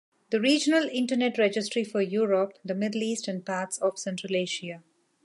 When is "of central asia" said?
3.77-4.81